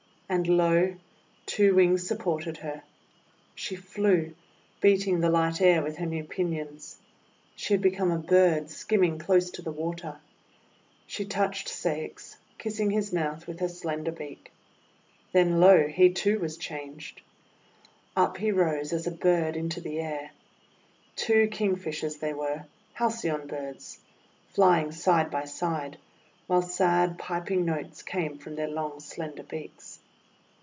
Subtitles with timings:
[0.33, 0.95] And, lo!
[1.45, 2.83] two wings supported her.
[3.53, 4.33] She flew,
[4.79, 6.99] beating the light air with her new pinions.
[7.57, 10.21] She had become a bird skimming close to the water.
[11.05, 14.53] She touched Ceyx, kissing his mouth with her slender beak.
[15.33, 15.87] Then, lo!
[15.89, 17.19] he too was changed.
[18.15, 20.31] Up he rose as a bird into the air.
[21.17, 22.63] Two King fishers they were,—
[22.93, 23.99] Halcyon Birds,—
[24.53, 25.97] flying side by side,
[26.47, 29.99] while sad, piping notes came from their long, slender beaks.